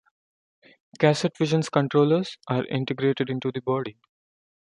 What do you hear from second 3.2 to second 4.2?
into the body.